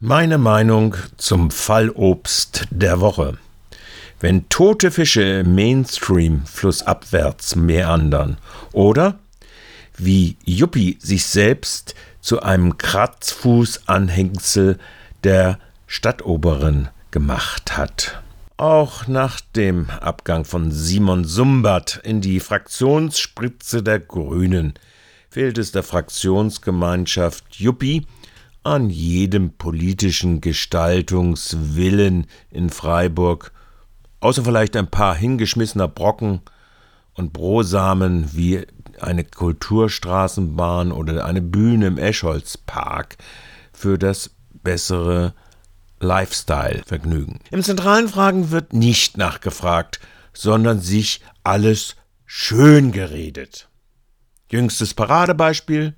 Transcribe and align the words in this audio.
Meine 0.00 0.38
Meinung 0.38 0.94
zum 1.16 1.50
Fallobst 1.50 2.68
der 2.70 3.00
Woche. 3.00 3.36
Wenn 4.20 4.48
tote 4.48 4.92
Fische 4.92 5.42
Mainstream 5.44 6.46
flussabwärts 6.46 7.56
meandern 7.56 8.38
oder 8.72 9.18
wie 9.96 10.36
Yuppie 10.44 10.98
sich 11.00 11.26
selbst 11.26 11.96
zu 12.20 12.40
einem 12.40 12.78
Kratzfußanhängsel 12.78 14.78
der 15.24 15.58
Stadtoberin 15.88 16.86
gemacht 17.10 17.76
hat. 17.76 18.22
Auch 18.56 19.08
nach 19.08 19.40
dem 19.40 19.90
Abgang 19.90 20.44
von 20.44 20.70
Simon 20.70 21.24
Sumbat 21.24 22.00
in 22.04 22.20
die 22.20 22.38
Fraktionsspritze 22.38 23.82
der 23.82 23.98
Grünen 23.98 24.74
fehlt 25.28 25.58
es 25.58 25.72
der 25.72 25.82
Fraktionsgemeinschaft 25.82 27.56
Yuppie 27.56 28.06
an 28.62 28.90
jedem 28.90 29.52
politischen 29.52 30.40
Gestaltungswillen 30.40 32.26
in 32.50 32.70
Freiburg, 32.70 33.52
außer 34.20 34.44
vielleicht 34.44 34.76
ein 34.76 34.88
paar 34.88 35.14
hingeschmissener 35.14 35.88
Brocken 35.88 36.40
und 37.14 37.32
Brosamen 37.32 38.34
wie 38.34 38.66
eine 39.00 39.24
Kulturstraßenbahn 39.24 40.92
oder 40.92 41.24
eine 41.24 41.42
Bühne 41.42 41.86
im 41.86 41.98
Escholzpark 41.98 43.16
für 43.72 43.98
das 43.98 44.30
bessere 44.62 45.34
Lifestyle-Vergnügen. 46.00 47.40
Im 47.50 47.62
zentralen 47.62 48.08
Fragen 48.08 48.50
wird 48.50 48.72
nicht 48.72 49.16
nachgefragt, 49.16 50.00
sondern 50.32 50.80
sich 50.80 51.20
alles 51.42 51.96
schön 52.24 52.92
geredet. 52.92 53.68
Jüngstes 54.50 54.94
Paradebeispiel 54.94 55.94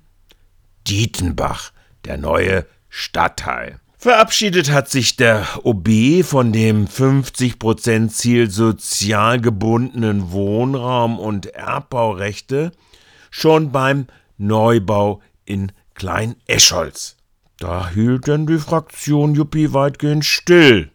Dietenbach 0.87 1.71
der 2.05 2.17
neue 2.17 2.65
Stadtteil. 2.89 3.79
Verabschiedet 3.97 4.71
hat 4.71 4.89
sich 4.89 5.15
der 5.15 5.45
OB 5.63 6.23
von 6.23 6.51
dem 6.51 6.87
50%-Ziel 6.87 8.49
sozial 8.49 9.39
gebundenen 9.39 10.31
Wohnraum 10.31 11.19
und 11.19 11.45
Erbbaurechte 11.45 12.71
schon 13.29 13.71
beim 13.71 14.07
Neubau 14.39 15.21
in 15.45 15.71
Klein-Escholz. 15.93 17.15
Da 17.59 17.89
hielt 17.89 18.25
denn 18.25 18.47
die 18.47 18.57
Fraktion 18.57 19.35
Juppie 19.35 19.71
weitgehend 19.71 20.25
still. 20.25 20.89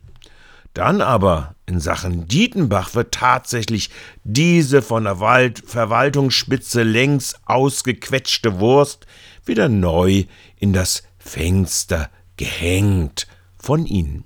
Dann 0.76 1.00
aber 1.00 1.54
in 1.64 1.80
Sachen 1.80 2.28
Dietenbach 2.28 2.94
wird 2.94 3.14
tatsächlich 3.14 3.88
diese 4.24 4.82
von 4.82 5.04
der 5.04 5.20
Wald 5.20 5.62
Verwaltungsspitze 5.66 6.82
längst 6.82 7.40
ausgequetschte 7.46 8.60
Wurst 8.60 9.06
wieder 9.46 9.70
neu 9.70 10.24
in 10.58 10.74
das 10.74 11.04
Fenster 11.18 12.10
gehängt 12.36 13.26
von 13.56 13.86
ihnen. 13.86 14.24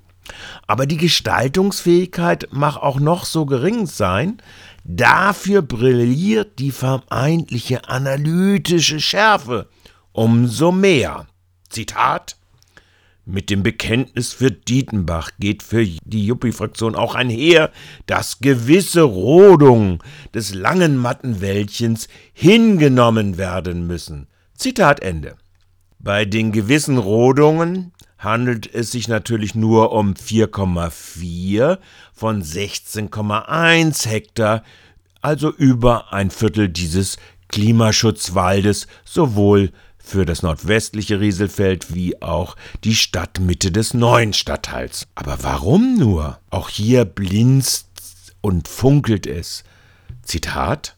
Aber 0.67 0.87
die 0.87 0.97
Gestaltungsfähigkeit 0.97 2.49
mag 2.51 2.79
auch 2.79 2.99
noch 2.99 3.27
so 3.27 3.47
gering 3.47 3.87
sein, 3.87 4.43
dafür 4.83 5.63
brilliert 5.63 6.59
die 6.59 6.73
vermeintliche 6.73 7.89
analytische 7.89 8.99
Schärfe 8.99 9.69
umso 10.11 10.73
mehr. 10.73 11.29
Zitat 11.69 12.40
mit 13.31 13.51
dem 13.51 13.63
Bekenntnis 13.63 14.33
für 14.33 14.51
Dietenbach 14.51 15.31
geht 15.39 15.63
für 15.63 15.85
die 15.85 16.27
Juppie-Fraktion 16.27 16.95
auch 16.95 17.15
einher, 17.15 17.71
dass 18.07 18.41
gewisse 18.41 19.03
Rodungen 19.03 19.99
des 20.35 20.55
langen 20.55 20.97
Mattenwäldchens 20.97 22.09
hingenommen 22.33 23.39
werden 23.39 23.87
müssen. 23.87 24.27
Zitat 24.55 25.01
Ende. 25.01 25.37
Bei 25.99 26.25
den 26.25 26.53
gewissen 26.53 26.99
Rodungen 26.99 27.93
handelt 28.19 28.73
es 28.73 28.93
sich 28.93 29.09
natürlich 29.09 29.55
nur 29.55 29.93
um 29.93 30.15
4,4 30.15 31.79
von 32.13 32.43
16,1 32.43 34.09
Hektar, 34.09 34.63
also 35.21 35.51
über 35.51 36.13
ein 36.13 36.31
Viertel 36.31 36.69
dieses 36.69 37.17
Klimaschutzwaldes, 37.49 38.87
sowohl 39.05 39.73
für 40.03 40.25
das 40.25 40.43
nordwestliche 40.43 41.21
Rieselfeld 41.21 41.95
wie 41.95 42.21
auch 42.21 42.57
die 42.85 42.95
Stadtmitte 42.95 43.71
des 43.71 43.95
neuen 43.95 44.33
Stadtteils. 44.33 45.07
Aber 45.15 45.43
warum 45.43 45.99
nur? 45.99 46.39
Auch 46.51 46.69
hier 46.69 47.05
blinzt 47.05 47.87
und 48.41 48.69
funkelt 48.69 49.27
es. 49.27 49.65
Zitat 50.23 50.97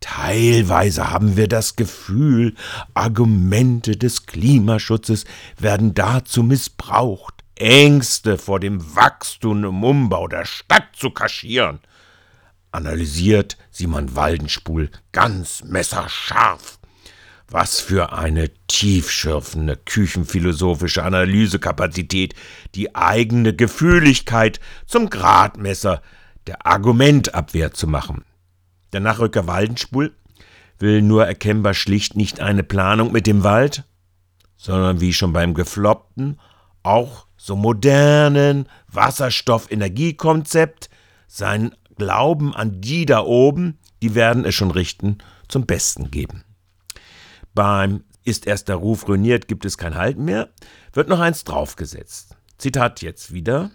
Teilweise 0.00 1.10
haben 1.10 1.36
wir 1.36 1.46
das 1.46 1.76
Gefühl, 1.76 2.54
Argumente 2.94 3.96
des 3.98 4.24
Klimaschutzes 4.24 5.26
werden 5.58 5.92
dazu 5.94 6.42
missbraucht, 6.42 7.44
Ängste 7.54 8.38
vor 8.38 8.60
dem 8.60 8.96
Wachstum 8.96 9.64
im 9.64 9.84
Umbau 9.84 10.26
der 10.26 10.46
Stadt 10.46 10.88
zu 10.96 11.10
kaschieren, 11.10 11.80
analysiert 12.72 13.58
Simon 13.70 14.16
Waldenspul 14.16 14.90
ganz 15.12 15.62
messerscharf. 15.64 16.79
Was 17.52 17.80
für 17.80 18.12
eine 18.12 18.48
tiefschürfende 18.68 19.76
küchenphilosophische 19.76 21.02
Analysekapazität, 21.02 22.36
die 22.76 22.94
eigene 22.94 23.52
Gefühligkeit 23.54 24.60
zum 24.86 25.10
Gradmesser 25.10 26.00
der 26.46 26.64
Argumentabwehr 26.64 27.72
zu 27.72 27.88
machen. 27.88 28.24
Der 28.92 29.00
Nachrücker 29.00 29.48
Waldenspul 29.48 30.14
will 30.78 31.02
nur 31.02 31.26
erkennbar 31.26 31.74
schlicht 31.74 32.14
nicht 32.14 32.38
eine 32.38 32.62
Planung 32.62 33.10
mit 33.10 33.26
dem 33.26 33.42
Wald, 33.42 33.82
sondern 34.56 35.00
wie 35.00 35.12
schon 35.12 35.32
beim 35.32 35.54
gefloppten, 35.54 36.38
auch 36.84 37.26
so 37.36 37.56
modernen 37.56 38.68
Wasserstoffenergiekonzept 38.86 40.88
seinen 41.26 41.74
Glauben 41.96 42.54
an 42.54 42.80
die 42.80 43.06
da 43.06 43.24
oben, 43.24 43.80
die 44.02 44.14
werden 44.14 44.44
es 44.44 44.54
schon 44.54 44.70
richten, 44.70 45.18
zum 45.48 45.66
Besten 45.66 46.12
geben. 46.12 46.44
Beim 47.54 48.04
ist 48.24 48.46
erst 48.46 48.68
der 48.68 48.76
Ruf 48.76 49.08
ruiniert, 49.08 49.48
gibt 49.48 49.64
es 49.64 49.78
kein 49.78 49.96
Halten 49.96 50.24
mehr, 50.24 50.50
wird 50.92 51.08
noch 51.08 51.20
eins 51.20 51.44
draufgesetzt. 51.44 52.36
Zitat 52.58 53.02
jetzt 53.02 53.32
wieder 53.32 53.70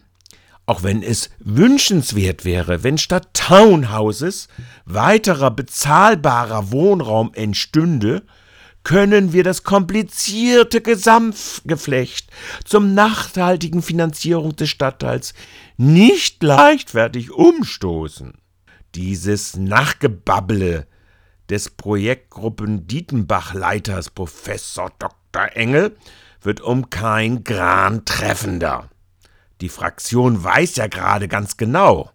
auch 0.66 0.82
wenn 0.84 1.04
es 1.04 1.30
wünschenswert 1.40 2.44
wäre, 2.44 2.84
wenn 2.84 2.98
statt 2.98 3.30
Townhouses 3.34 4.48
weiterer 4.86 5.52
bezahlbarer 5.52 6.72
Wohnraum 6.72 7.32
entstünde, 7.36 8.24
können 8.84 9.34
wir 9.34 9.44
das 9.44 9.64
komplizierte 9.64 10.82
Gesamtgeflecht 10.82 12.30
zum 12.66 12.94
nachhaltigen 12.94 13.82
Finanzierung 13.82 14.56
des 14.56 14.70
Stadtteils 14.70 15.34
nicht 15.78 16.42
leichtfertig 16.44 17.32
umstoßen. 17.32 18.34
Dieses 18.94 19.56
Nachgebabble 19.56 20.88
des 21.50 21.70
Projektgruppen 21.70 22.88
Dietenbach-Leiters 22.88 24.10
Professor 24.10 24.92
Dr. 25.00 25.56
Engel 25.56 25.96
wird 26.42 26.62
um 26.62 26.90
kein 26.90 27.44
Gran 27.44 28.06
treffender. 28.06 28.90
Die 29.62 29.70
Fraktion 29.70 30.44
weiß 30.44 30.76
ja 30.76 30.88
gerade 30.88 31.28
ganz 31.28 31.58
genau, 31.58 32.12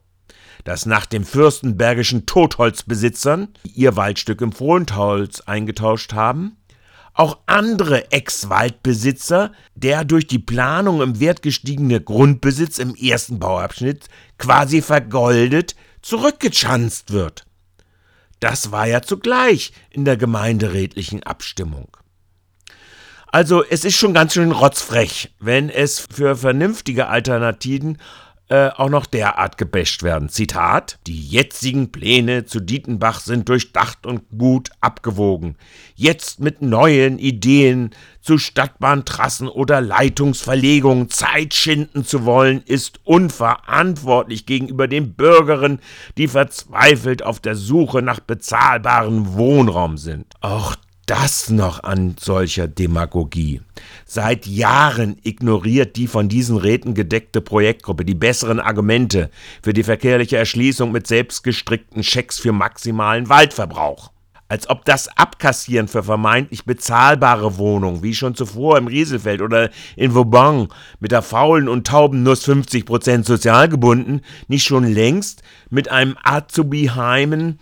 dass 0.64 0.86
nach 0.86 1.06
den 1.06 1.24
fürstenbergischen 1.24 2.26
Totholzbesitzern, 2.26 3.48
die 3.64 3.70
ihr 3.70 3.96
Waldstück 3.96 4.40
im 4.40 4.52
Frontholz 4.52 5.40
eingetauscht 5.40 6.12
haben, 6.12 6.56
auch 7.14 7.38
andere 7.46 8.12
Ex-Waldbesitzer, 8.12 9.52
der 9.74 10.04
durch 10.04 10.26
die 10.26 10.38
Planung 10.38 11.02
im 11.02 11.18
Wert 11.18 11.42
gestiegene 11.42 12.00
Grundbesitz 12.00 12.78
im 12.78 12.94
ersten 12.94 13.38
Bauabschnitt 13.38 14.06
quasi 14.38 14.80
vergoldet 14.80 15.74
zurückgechanzt 16.02 17.12
wird. 17.12 17.44
Das 18.40 18.72
war 18.72 18.86
ja 18.86 19.02
zugleich 19.02 19.72
in 19.90 20.04
der 20.04 20.16
gemeinderätlichen 20.16 21.22
Abstimmung. 21.22 21.96
Also 23.26 23.62
es 23.64 23.84
ist 23.84 23.96
schon 23.96 24.14
ganz 24.14 24.34
schön 24.34 24.50
rotzfrech, 24.50 25.32
wenn 25.38 25.70
es 25.70 26.00
für 26.00 26.36
vernünftige 26.36 27.06
Alternativen 27.06 27.98
äh, 28.50 28.68
auch 28.76 28.88
noch 28.90 29.06
derart 29.06 29.56
gebäscht 29.58 30.02
werden. 30.02 30.28
Zitat: 30.28 30.98
Die 31.06 31.24
jetzigen 31.24 31.92
Pläne 31.92 32.44
zu 32.44 32.60
Dietenbach 32.60 33.20
sind 33.20 33.48
durchdacht 33.48 34.06
und 34.06 34.28
gut 34.36 34.70
abgewogen. 34.80 35.56
Jetzt 35.94 36.40
mit 36.40 36.60
neuen 36.60 37.18
Ideen 37.18 37.90
zu 38.20 38.38
Stadtbahntrassen 38.38 39.48
oder 39.48 39.80
Leitungsverlegungen 39.80 41.08
Zeit 41.08 41.54
schinden 41.54 42.04
zu 42.04 42.24
wollen, 42.24 42.62
ist 42.66 43.00
unverantwortlich 43.04 44.46
gegenüber 44.46 44.88
den 44.88 45.14
Bürgerinnen, 45.14 45.80
die 46.18 46.28
verzweifelt 46.28 47.22
auf 47.22 47.40
der 47.40 47.54
Suche 47.54 48.02
nach 48.02 48.20
bezahlbarem 48.20 49.34
Wohnraum 49.34 49.96
sind. 49.96 50.26
Auch 50.40 50.76
das 51.10 51.50
noch 51.50 51.82
an 51.82 52.14
solcher 52.20 52.68
Demagogie? 52.68 53.62
Seit 54.06 54.46
Jahren 54.46 55.16
ignoriert 55.24 55.96
die 55.96 56.06
von 56.06 56.28
diesen 56.28 56.56
Räten 56.56 56.94
gedeckte 56.94 57.40
Projektgruppe 57.40 58.04
die 58.04 58.14
besseren 58.14 58.60
Argumente 58.60 59.28
für 59.60 59.72
die 59.72 59.82
verkehrliche 59.82 60.36
Erschließung 60.36 60.92
mit 60.92 61.08
selbstgestrickten 61.08 62.04
Schecks 62.04 62.38
für 62.38 62.52
maximalen 62.52 63.28
Waldverbrauch. 63.28 64.12
Als 64.46 64.70
ob 64.70 64.84
das 64.84 65.08
Abkassieren 65.16 65.88
für 65.88 66.04
vermeintlich 66.04 66.64
bezahlbare 66.64 67.58
Wohnungen, 67.58 68.04
wie 68.04 68.14
schon 68.14 68.36
zuvor 68.36 68.78
im 68.78 68.86
Rieselfeld 68.86 69.42
oder 69.42 69.70
in 69.96 70.14
Vauban 70.14 70.68
mit 71.00 71.10
der 71.10 71.22
faulen 71.22 71.68
und 71.68 71.88
tauben 71.88 72.22
Nuss 72.22 72.46
50% 72.46 73.24
sozial 73.24 73.68
gebunden, 73.68 74.20
nicht 74.46 74.64
schon 74.64 74.84
längst 74.84 75.42
mit 75.70 75.88
einem 75.88 76.16
Azubi-Heimen 76.22 77.58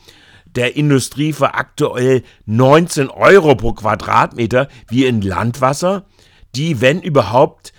der 0.57 0.77
Industrie 0.77 1.33
für 1.33 1.55
aktuell 1.55 2.23
19 2.47 3.11
Euro 3.11 3.55
pro 3.55 3.73
Quadratmeter 3.73 4.69
wie 4.89 5.07
in 5.07 5.23
Landwasser, 5.23 6.07
die, 6.55 6.81
wenn 6.81 7.01
überhaupt, 7.01 7.73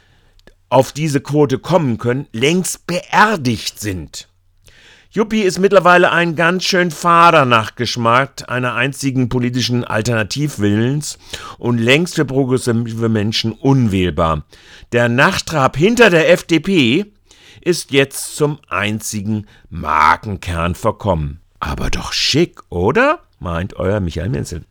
auf 0.69 0.92
diese 0.92 1.19
Quote 1.19 1.57
kommen 1.57 1.98
können, 1.98 2.27
längst 2.31 2.86
beerdigt 2.86 3.80
sind. 3.80 4.30
Juppie 5.12 5.42
ist 5.42 5.57
mittlerweile 5.57 6.12
ein 6.12 6.36
ganz 6.36 6.66
schön 6.66 6.92
fader 6.92 7.44
Nachgeschmack 7.45 8.48
einer 8.48 8.75
einzigen 8.75 9.27
politischen 9.27 9.83
Alternativwillens 9.83 11.18
und 11.57 11.80
längst 11.80 12.13
für 12.13 12.25
progressive 12.25 13.10
Menschen 13.10 13.54
unwählbar. 13.54 14.45
Der 14.92 15.10
Nachtrab 15.10 15.75
hinter 15.75 16.12
der 16.12 16.30
FDP 16.30 17.07
ist 17.62 17.92
jetzt 17.92 18.36
zum 18.36 18.60
einzigen 18.69 19.48
Markenkern 19.71 20.75
verkommen. 20.75 21.42
Aber 21.59 21.89
doch 21.89 22.13
schick, 22.13 22.61
oder? 22.69 23.19
meint 23.39 23.75
euer 23.75 24.00
Michael 24.00 24.29
Menzel. 24.29 24.63